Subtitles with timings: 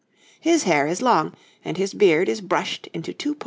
[0.39, 3.39] His hair is long, and his beard is brushed into two points.